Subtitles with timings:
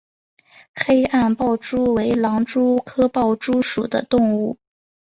[0.73, 4.57] 黑暗豹蛛为狼蛛科豹蛛属的动物。